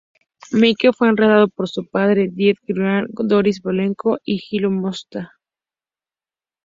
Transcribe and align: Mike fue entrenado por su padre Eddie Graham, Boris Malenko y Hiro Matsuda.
Mike 0.51 0.93
fue 0.93 1.09
entrenado 1.09 1.47
por 1.47 1.69
su 1.69 1.87
padre 1.87 2.23
Eddie 2.23 2.55
Graham, 2.63 3.05
Boris 3.13 3.63
Malenko 3.63 4.17
y 4.25 4.41
Hiro 4.49 4.71
Matsuda. 4.71 5.33